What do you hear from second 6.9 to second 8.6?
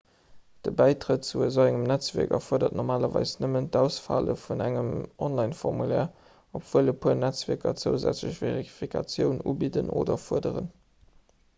e puer netzwierker zousätzlech